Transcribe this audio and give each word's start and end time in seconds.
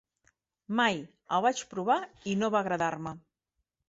Mai! 0.77 0.95
El 1.37 1.43
vaig 1.45 1.61
provar 1.73 1.97
i 2.31 2.33
no 2.39 2.49
va 2.57 2.63
agradar-me. 2.65 3.15